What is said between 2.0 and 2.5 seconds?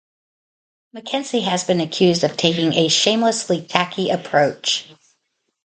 of